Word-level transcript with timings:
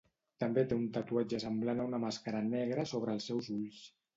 També 0.43 0.61
té 0.69 0.77
un 0.77 0.87
tatuatge 0.95 1.41
semblant 1.45 1.83
a 1.83 1.87
una 1.91 2.01
màscara 2.07 2.43
negra 2.49 2.87
sobre 2.95 3.17
els 3.19 3.29
seus 3.33 3.53
ulls. 3.59 3.87